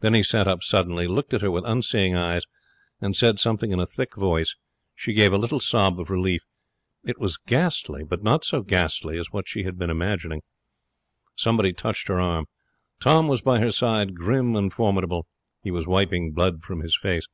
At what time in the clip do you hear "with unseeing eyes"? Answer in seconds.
1.50-2.42